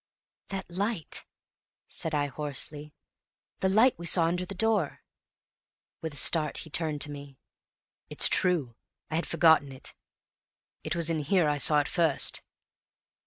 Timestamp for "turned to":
6.71-7.11